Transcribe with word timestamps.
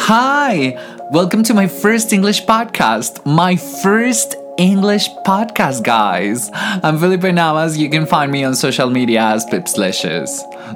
Hi! 0.00 0.78
Welcome 1.10 1.42
to 1.44 1.54
my 1.54 1.66
first 1.66 2.12
English 2.12 2.46
podcast. 2.46 3.26
My 3.26 3.56
first 3.56 4.36
English 4.56 5.08
podcast, 5.26 5.82
guys. 5.82 6.50
I'm 6.54 6.98
Felipe 6.98 7.22
Navas. 7.34 7.76
You 7.76 7.90
can 7.90 8.06
find 8.06 8.32
me 8.32 8.44
on 8.44 8.54
social 8.54 8.88
media 8.88 9.22
as 9.22 9.44
Pipslicious. 9.46 10.30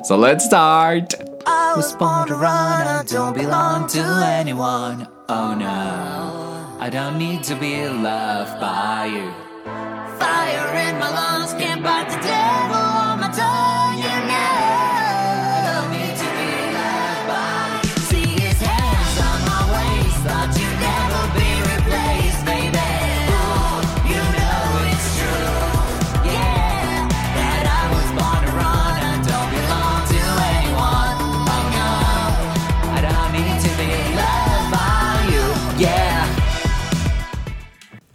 So 0.04 0.16
let's 0.16 0.44
start. 0.44 1.14
I 1.46 1.74
was 1.76 1.94
born 1.94 2.28
to 2.28 2.34
run, 2.34 2.86
I 2.86 3.04
don't 3.06 3.34
belong 3.34 3.86
to 3.88 4.02
anyone. 4.26 5.08
Oh 5.28 5.54
no, 5.54 6.76
I 6.80 6.90
don't 6.90 7.16
need 7.16 7.42
to 7.44 7.54
be 7.54 7.88
loved 7.88 8.60
by 8.60 9.06
you. 9.06 9.30
Fire 10.18 10.88
in 10.88 10.98
my 10.98 11.10
lungs, 11.10 11.52
can't 11.54 11.82
bite 11.82 12.10
the 12.10 12.16
devil 12.16 12.41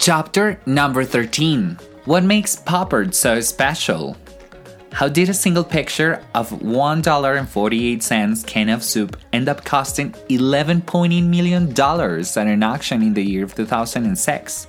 Chapter 0.08 0.58
number 0.64 1.04
13 1.04 1.76
What 2.06 2.24
makes 2.24 2.56
Pop 2.56 2.94
Art 2.94 3.14
so 3.14 3.42
special? 3.42 4.16
How 4.90 5.06
did 5.06 5.28
a 5.28 5.34
single 5.34 5.62
picture 5.62 6.24
of 6.34 6.48
$1.48 6.48 8.46
can 8.46 8.70
of 8.70 8.82
soup 8.82 9.18
end 9.34 9.50
up 9.50 9.66
costing 9.66 10.12
$11.8 10.30 11.26
million 11.26 11.78
at 11.78 12.36
an 12.38 12.62
auction 12.62 13.02
in 13.02 13.12
the 13.12 13.22
year 13.22 13.44
of 13.44 13.54
2006? 13.54 14.66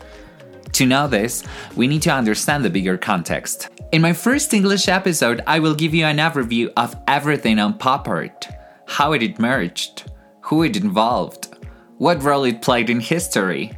To 0.74 0.86
know 0.86 1.08
this, 1.08 1.46
we 1.74 1.88
need 1.88 2.02
to 2.02 2.12
understand 2.12 2.66
the 2.66 2.70
bigger 2.70 2.98
context. 2.98 3.70
In 3.94 4.02
my 4.02 4.12
first 4.12 4.54
English 4.54 4.90
episode, 4.90 5.40
I 5.48 5.60
will 5.60 5.74
give 5.74 5.94
you 5.94 6.04
an 6.04 6.18
overview 6.18 6.70
of 6.76 6.98
everything 7.08 7.60
on 7.60 7.78
pop 7.78 8.10
art 8.10 8.46
how 8.88 9.14
it 9.14 9.24
emerged, 9.24 10.12
who 10.42 10.64
it 10.64 10.76
involved, 10.76 11.56
what 11.98 12.22
role 12.24 12.44
it 12.44 12.62
played 12.62 12.90
in 12.90 13.00
history, 13.00 13.72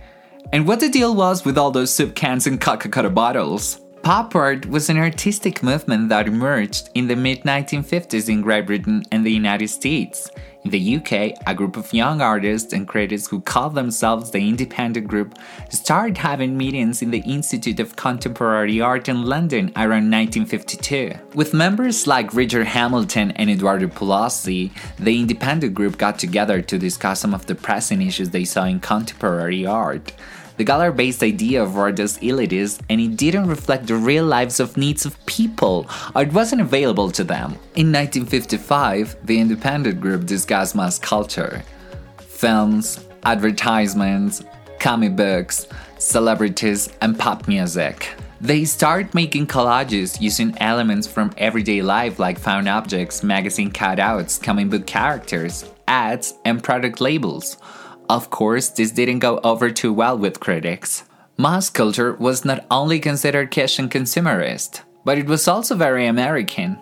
and 0.51 0.67
what 0.67 0.79
the 0.79 0.89
deal 0.89 1.15
was 1.15 1.45
with 1.45 1.57
all 1.57 1.71
those 1.71 1.93
soup 1.93 2.15
cans 2.15 2.47
and 2.47 2.59
Coca 2.59 2.89
Cola 2.89 3.09
bottles. 3.09 3.79
Pop 4.03 4.35
art 4.35 4.65
was 4.65 4.89
an 4.89 4.97
artistic 4.97 5.61
movement 5.61 6.09
that 6.09 6.27
emerged 6.27 6.89
in 6.95 7.07
the 7.07 7.15
mid 7.15 7.43
1950s 7.43 8.29
in 8.29 8.41
Great 8.41 8.65
Britain 8.65 9.03
and 9.11 9.25
the 9.25 9.31
United 9.31 9.67
States. 9.67 10.31
In 10.63 10.71
the 10.71 10.97
UK, 10.97 11.37
a 11.47 11.55
group 11.55 11.77
of 11.77 11.93
young 11.93 12.21
artists 12.21 12.73
and 12.73 12.87
creators 12.87 13.27
who 13.27 13.41
called 13.41 13.73
themselves 13.73 14.29
the 14.29 14.47
Independent 14.47 15.07
Group 15.07 15.37
started 15.69 16.17
having 16.17 16.57
meetings 16.57 17.01
in 17.01 17.11
the 17.11 17.21
Institute 17.21 17.79
of 17.79 17.95
Contemporary 17.95 18.81
Art 18.81 19.07
in 19.07 19.23
London 19.23 19.71
around 19.75 20.11
1952. 20.11 21.13
With 21.33 21.53
members 21.53 22.05
like 22.05 22.33
Richard 22.33 22.67
Hamilton 22.67 23.31
and 23.31 23.49
Eduardo 23.49 23.87
Paolozzi, 23.87 24.71
the 24.97 25.19
Independent 25.19 25.73
Group 25.73 25.97
got 25.97 26.19
together 26.19 26.61
to 26.61 26.77
discuss 26.77 27.19
some 27.19 27.33
of 27.33 27.47
the 27.47 27.55
pressing 27.55 28.01
issues 28.01 28.29
they 28.29 28.45
saw 28.45 28.65
in 28.65 28.79
contemporary 28.79 29.65
art. 29.65 30.13
The 30.61 30.65
gallery 30.65 30.91
based 30.93 31.23
idea 31.23 31.63
of 31.63 31.75
art 31.75 31.99
as 31.99 32.19
elitist 32.19 32.81
and 32.87 33.01
it 33.01 33.17
didn't 33.17 33.47
reflect 33.47 33.87
the 33.87 33.95
real 33.95 34.25
lives 34.25 34.59
of 34.59 34.77
needs 34.77 35.07
of 35.07 35.17
people. 35.25 35.87
or 36.13 36.21
it 36.21 36.31
wasn't 36.33 36.61
available 36.61 37.09
to 37.13 37.23
them. 37.23 37.53
In 37.73 37.91
1955, 37.91 39.17
the 39.23 39.39
independent 39.39 39.99
group 39.99 40.27
discussed 40.27 40.75
mass 40.75 40.99
culture. 40.99 41.63
Films, 42.19 43.03
advertisements, 43.23 44.43
comic 44.77 45.15
books, 45.15 45.65
celebrities, 45.97 46.89
and 47.01 47.17
pop 47.17 47.47
music. 47.47 48.09
They 48.39 48.63
start 48.65 49.15
making 49.15 49.47
collages 49.47 50.21
using 50.21 50.55
elements 50.59 51.07
from 51.07 51.33
everyday 51.39 51.81
life 51.81 52.19
like 52.19 52.37
found 52.37 52.69
objects, 52.69 53.23
magazine 53.23 53.71
cutouts, 53.71 54.39
comic 54.39 54.69
book 54.69 54.85
characters, 54.85 55.65
ads, 55.87 56.35
and 56.45 56.63
product 56.63 57.01
labels. 57.01 57.57
Of 58.11 58.29
course, 58.29 58.67
this 58.67 58.91
didn't 58.91 59.19
go 59.19 59.39
over 59.41 59.71
too 59.71 59.93
well 59.93 60.17
with 60.17 60.41
critics. 60.41 61.05
Mass 61.37 61.69
culture 61.69 62.11
was 62.15 62.43
not 62.43 62.65
only 62.69 62.99
considered 62.99 63.51
cash 63.51 63.79
and 63.79 63.89
consumerist, 63.89 64.81
but 65.05 65.17
it 65.17 65.27
was 65.27 65.47
also 65.47 65.75
very 65.75 66.05
American. 66.07 66.77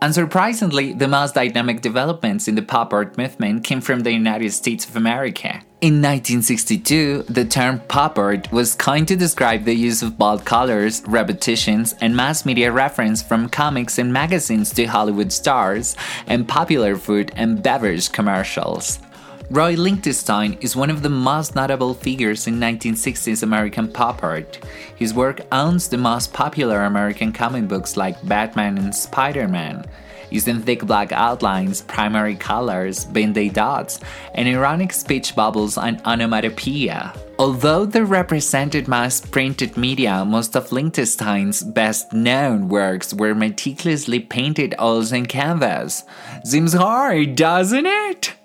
Unsurprisingly, 0.00 0.96
the 0.96 1.08
most 1.08 1.34
dynamic 1.34 1.80
developments 1.80 2.46
in 2.46 2.54
the 2.54 2.62
pop 2.62 2.92
art 2.92 3.18
movement 3.18 3.64
came 3.64 3.80
from 3.80 4.04
the 4.04 4.12
United 4.12 4.52
States 4.52 4.88
of 4.88 4.94
America. 4.94 5.62
In 5.80 6.00
1962, 6.00 7.24
the 7.24 7.44
term 7.44 7.80
pop 7.88 8.16
art 8.16 8.52
was 8.52 8.76
coined 8.76 9.08
to 9.08 9.16
describe 9.16 9.64
the 9.64 9.74
use 9.74 10.00
of 10.00 10.16
bold 10.16 10.44
colors, 10.44 11.02
repetitions, 11.08 11.96
and 12.00 12.14
mass 12.14 12.46
media 12.46 12.70
reference 12.70 13.20
from 13.20 13.48
comics 13.48 13.98
and 13.98 14.12
magazines 14.12 14.70
to 14.74 14.84
Hollywood 14.84 15.32
stars 15.32 15.96
and 16.28 16.46
popular 16.46 16.94
food 16.94 17.32
and 17.34 17.64
beverage 17.64 18.12
commercials. 18.12 19.00
Roy 19.48 19.74
Lichtenstein 19.74 20.58
is 20.60 20.74
one 20.74 20.90
of 20.90 21.02
the 21.02 21.08
most 21.08 21.54
notable 21.54 21.94
figures 21.94 22.48
in 22.48 22.58
1960s 22.58 23.44
American 23.44 23.86
pop 23.86 24.24
art. 24.24 24.58
His 24.96 25.14
work 25.14 25.40
owns 25.52 25.88
the 25.88 25.96
most 25.96 26.32
popular 26.32 26.82
American 26.82 27.32
comic 27.32 27.68
books 27.68 27.96
like 27.96 28.26
Batman 28.26 28.76
and 28.76 28.92
Spider 28.92 29.46
Man, 29.46 29.84
using 30.30 30.58
thick 30.58 30.84
black 30.84 31.12
outlines, 31.12 31.82
primary 31.82 32.34
colors, 32.34 33.04
Ben-Day 33.04 33.50
dots, 33.50 34.00
and 34.34 34.48
ironic 34.48 34.92
speech 34.92 35.36
bubbles 35.36 35.78
and 35.78 36.02
onomatopoeia. 36.04 37.14
Although 37.38 37.86
the 37.86 38.04
represented 38.04 38.88
mass 38.88 39.20
printed 39.20 39.76
media, 39.76 40.24
most 40.24 40.56
of 40.56 40.72
Lichtenstein's 40.72 41.62
best 41.62 42.12
known 42.12 42.66
works 42.66 43.14
were 43.14 43.34
meticulously 43.34 44.18
painted 44.18 44.74
oils 44.80 45.12
and 45.12 45.28
canvas. 45.28 46.02
Seems 46.42 46.72
hard, 46.72 47.36
doesn't 47.36 47.86
it? 47.86 48.35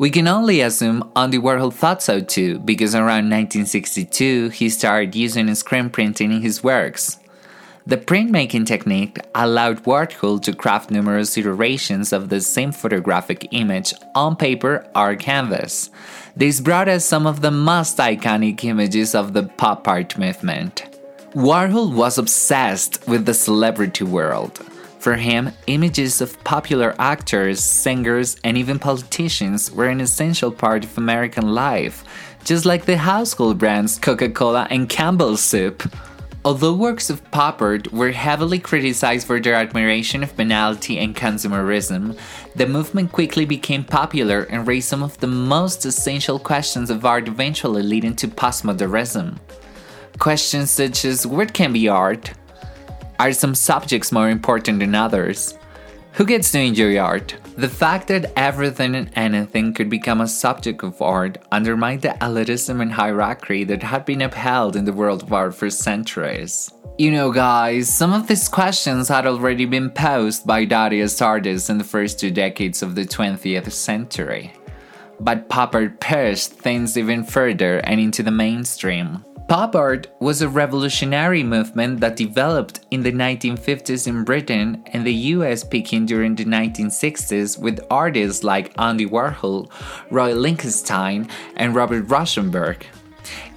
We 0.00 0.08
can 0.08 0.28
only 0.28 0.62
assume 0.62 1.12
Andy 1.14 1.36
Warhol 1.36 1.74
thought 1.74 2.02
so 2.02 2.20
too, 2.22 2.58
because 2.60 2.94
around 2.94 3.28
1962 3.28 4.48
he 4.48 4.70
started 4.70 5.14
using 5.14 5.54
screen 5.54 5.90
printing 5.90 6.32
in 6.32 6.40
his 6.40 6.64
works. 6.64 7.18
The 7.86 7.98
printmaking 7.98 8.64
technique 8.64 9.18
allowed 9.34 9.84
Warhol 9.84 10.40
to 10.40 10.54
craft 10.54 10.90
numerous 10.90 11.36
iterations 11.36 12.14
of 12.14 12.30
the 12.30 12.40
same 12.40 12.72
photographic 12.72 13.46
image 13.50 13.92
on 14.14 14.36
paper 14.36 14.86
or 14.96 15.16
canvas. 15.16 15.90
This 16.34 16.62
brought 16.62 16.88
us 16.88 17.04
some 17.04 17.26
of 17.26 17.42
the 17.42 17.50
most 17.50 17.98
iconic 17.98 18.64
images 18.64 19.14
of 19.14 19.34
the 19.34 19.42
pop 19.42 19.86
art 19.86 20.16
movement. 20.16 20.98
Warhol 21.34 21.94
was 21.94 22.16
obsessed 22.16 23.06
with 23.06 23.26
the 23.26 23.34
celebrity 23.34 24.04
world. 24.04 24.64
For 25.00 25.16
him, 25.16 25.50
images 25.66 26.20
of 26.20 26.38
popular 26.44 26.94
actors, 26.98 27.60
singers, 27.60 28.36
and 28.44 28.58
even 28.58 28.78
politicians 28.78 29.72
were 29.72 29.88
an 29.88 29.98
essential 29.98 30.52
part 30.52 30.84
of 30.84 30.98
American 30.98 31.54
life, 31.54 32.04
just 32.44 32.66
like 32.66 32.84
the 32.84 32.98
household 32.98 33.56
brands 33.56 33.98
Coca 33.98 34.28
Cola 34.28 34.68
and 34.70 34.90
Campbell's 34.90 35.40
Soup. 35.40 35.82
Although 36.44 36.74
works 36.74 37.08
of 37.08 37.24
pop 37.30 37.62
art 37.62 37.90
were 37.94 38.12
heavily 38.12 38.58
criticized 38.58 39.26
for 39.26 39.40
their 39.40 39.54
admiration 39.54 40.22
of 40.22 40.36
banality 40.36 40.98
and 40.98 41.16
consumerism, 41.16 42.18
the 42.54 42.66
movement 42.66 43.10
quickly 43.10 43.46
became 43.46 43.84
popular 43.84 44.42
and 44.50 44.66
raised 44.66 44.88
some 44.88 45.02
of 45.02 45.16
the 45.20 45.26
most 45.26 45.86
essential 45.86 46.38
questions 46.38 46.90
of 46.90 47.06
art, 47.06 47.26
eventually 47.26 47.82
leading 47.82 48.16
to 48.16 48.28
postmodernism. 48.28 49.38
Questions 50.18 50.70
such 50.70 51.06
as 51.06 51.26
what 51.26 51.54
can 51.54 51.72
be 51.72 51.88
art? 51.88 52.32
Are 53.20 53.34
some 53.34 53.54
subjects 53.54 54.12
more 54.12 54.30
important 54.30 54.78
than 54.78 54.94
others? 54.94 55.52
Who 56.12 56.24
gets 56.24 56.50
to 56.52 56.58
enjoy 56.58 56.96
art? 56.96 57.36
The 57.54 57.68
fact 57.68 58.08
that 58.08 58.32
everything 58.34 58.94
and 58.94 59.10
anything 59.14 59.74
could 59.74 59.90
become 59.90 60.22
a 60.22 60.26
subject 60.26 60.82
of 60.82 61.02
art 61.02 61.36
undermined 61.52 62.00
the 62.00 62.16
elitism 62.22 62.80
and 62.80 62.90
hierarchy 62.90 63.64
that 63.64 63.82
had 63.82 64.06
been 64.06 64.22
upheld 64.22 64.74
in 64.74 64.86
the 64.86 64.94
world 64.94 65.22
of 65.22 65.34
art 65.34 65.54
for 65.54 65.68
centuries. 65.68 66.72
You 66.96 67.10
know, 67.10 67.30
guys, 67.30 67.90
some 67.90 68.14
of 68.14 68.26
these 68.26 68.48
questions 68.48 69.08
had 69.08 69.26
already 69.26 69.66
been 69.66 69.90
posed 69.90 70.46
by 70.46 70.64
Dadaist 70.64 71.20
artists 71.20 71.68
in 71.68 71.76
the 71.76 71.84
first 71.84 72.18
two 72.18 72.30
decades 72.30 72.82
of 72.82 72.94
the 72.94 73.04
20th 73.04 73.70
century. 73.70 74.54
But 75.20 75.50
pop 75.50 75.74
art 75.74 76.00
pushed 76.00 76.52
things 76.52 76.96
even 76.96 77.24
further 77.24 77.80
and 77.80 78.00
into 78.00 78.22
the 78.22 78.30
mainstream. 78.30 79.26
Pop 79.50 79.74
art 79.74 80.06
was 80.20 80.42
a 80.42 80.48
revolutionary 80.48 81.42
movement 81.42 81.98
that 81.98 82.14
developed 82.14 82.86
in 82.92 83.02
the 83.02 83.10
1950s 83.10 84.06
in 84.06 84.22
Britain 84.22 84.80
and 84.92 85.04
the 85.04 85.12
US 85.34 85.64
peaking 85.64 86.06
during 86.06 86.36
the 86.36 86.44
1960s 86.44 87.58
with 87.58 87.84
artists 87.90 88.44
like 88.44 88.72
Andy 88.78 89.06
Warhol, 89.06 89.68
Roy 90.08 90.34
Lichtenstein, 90.34 91.28
and 91.56 91.74
Robert 91.74 92.06
Rauschenberg. 92.06 92.84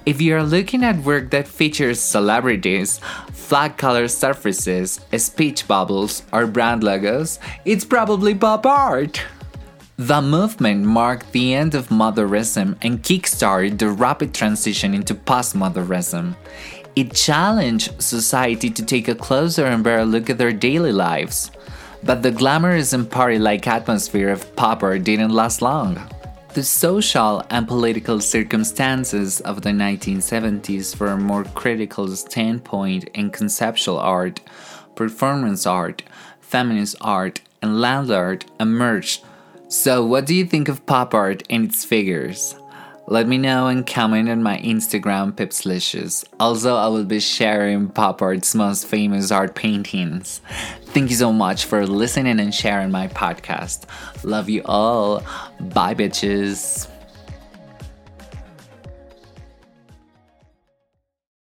If 0.04 0.20
you 0.20 0.34
are 0.34 0.42
looking 0.42 0.82
at 0.82 0.98
work 1.04 1.30
that 1.30 1.46
features 1.46 2.00
celebrities, 2.00 2.98
flag 3.32 3.76
color 3.76 4.08
surfaces, 4.08 5.00
speech 5.16 5.68
bubbles, 5.68 6.24
or 6.32 6.48
brand 6.48 6.82
logos, 6.82 7.38
it's 7.64 7.84
probably 7.84 8.34
pop 8.34 8.66
art. 8.66 9.22
The 9.96 10.20
movement 10.20 10.84
marked 10.84 11.30
the 11.30 11.54
end 11.54 11.76
of 11.76 11.88
modernism 11.88 12.76
and 12.82 13.00
kickstarted 13.00 13.78
the 13.78 13.90
rapid 13.90 14.34
transition 14.34 14.92
into 14.92 15.14
postmodernism. 15.14 16.34
It 16.96 17.14
challenged 17.14 18.02
society 18.02 18.70
to 18.70 18.84
take 18.84 19.06
a 19.06 19.14
closer 19.14 19.66
and 19.66 19.84
better 19.84 20.04
look 20.04 20.28
at 20.28 20.36
their 20.36 20.52
daily 20.52 20.90
lives. 20.90 21.52
But 22.02 22.24
the 22.24 22.32
glamorous 22.32 22.92
and 22.92 23.08
party 23.08 23.38
like 23.38 23.68
atmosphere 23.68 24.30
of 24.30 24.56
pop 24.56 24.82
art 24.82 25.04
didn't 25.04 25.30
last 25.30 25.62
long. 25.62 26.02
The 26.54 26.64
social 26.64 27.44
and 27.48 27.68
political 27.68 28.20
circumstances 28.20 29.40
of 29.42 29.62
the 29.62 29.70
1970s 29.70 30.96
for 30.96 31.06
a 31.06 31.16
more 31.16 31.44
critical 31.44 32.08
standpoint 32.16 33.04
in 33.14 33.30
conceptual 33.30 33.98
art, 33.98 34.40
performance 34.96 35.66
art, 35.66 36.02
feminist 36.40 36.96
art, 37.00 37.42
and 37.62 37.80
land 37.80 38.10
art 38.10 38.44
emerged. 38.58 39.22
So, 39.68 40.04
what 40.04 40.26
do 40.26 40.34
you 40.34 40.44
think 40.44 40.68
of 40.68 40.84
pop 40.86 41.14
art 41.14 41.42
and 41.50 41.64
its 41.64 41.84
figures? 41.84 42.54
Let 43.06 43.28
me 43.28 43.36
know 43.36 43.66
and 43.66 43.86
comment 43.86 44.30
on 44.30 44.42
my 44.42 44.58
Instagram 44.58 45.32
Pipslicious. 45.32 46.24
Also, 46.40 46.74
I 46.74 46.88
will 46.88 47.04
be 47.04 47.20
sharing 47.20 47.88
pop 47.88 48.22
art's 48.22 48.54
most 48.54 48.86
famous 48.86 49.30
art 49.30 49.54
paintings. 49.54 50.40
Thank 50.86 51.10
you 51.10 51.16
so 51.16 51.30
much 51.30 51.66
for 51.66 51.86
listening 51.86 52.40
and 52.40 52.54
sharing 52.54 52.90
my 52.90 53.08
podcast. 53.08 53.84
Love 54.24 54.48
you 54.48 54.62
all. 54.64 55.22
Bye, 55.60 55.94
bitches. 55.94 56.88